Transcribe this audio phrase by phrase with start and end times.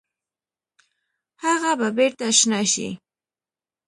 [1.43, 2.89] هغه به بیرته شنه شي؟